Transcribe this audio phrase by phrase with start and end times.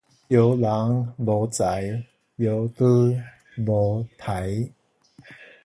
[0.29, 3.21] 搖人無才，搖豬
[3.57, 4.71] 無刣